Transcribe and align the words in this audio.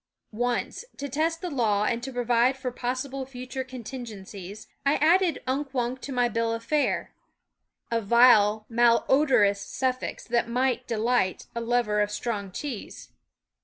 Once, 0.31 0.83
to 0.97 1.07
test 1.07 1.41
the 1.41 1.49
law 1.51 1.85
and 1.85 2.01
to 2.01 2.11
provide 2.11 2.57
for 2.57 2.71
possible 2.71 3.23
future 3.23 3.63
contingencies, 3.63 4.67
I 4.83 4.95
added 4.95 5.43
Unk 5.45 5.75
Wunk 5.75 6.01
to 6.01 6.11
my 6.11 6.27
bill 6.27 6.51
of 6.53 6.63
fare 6.63 7.13
a 7.91 8.01
vile, 8.01 8.65
malodorous 8.67 9.59
^ 9.59 9.61
SCHOOL 9.67 9.89
OF 9.89 9.93
suffix 9.93 10.23
that 10.25 10.49
might 10.49 10.87
delight 10.87 11.45
a 11.53 11.61
lover 11.61 12.01
of 12.01 12.09
strong 12.09 12.51
cheese. 12.51 13.09